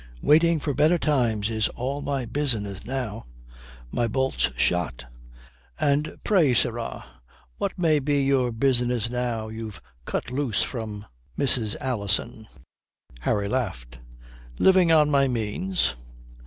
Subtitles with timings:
[0.23, 3.27] Waiting for better times is all my business now.
[3.91, 5.05] My bolt's shot.
[5.79, 7.05] And pray, sirrah,
[7.59, 11.05] what may be your business now you've cut loose from
[11.37, 11.75] Mrs.
[11.79, 12.47] Alison?"
[13.19, 13.99] Harry laughed.
[14.57, 15.95] "Living on my means."